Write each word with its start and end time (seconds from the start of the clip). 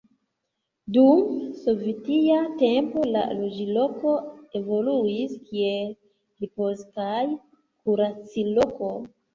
Dum 0.95 1.27
sovetia 1.65 2.39
tempo 2.63 3.05
la 3.17 3.23
loĝloko 3.43 4.17
evoluis 4.63 5.39
kiel 5.47 5.95
ripoz- 6.45 6.87
kaj 6.99 7.25
kurac-loko. 7.37 8.95